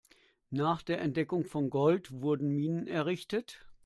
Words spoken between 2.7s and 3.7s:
errichtet.